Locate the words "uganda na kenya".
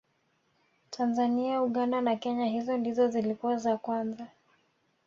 1.63-2.45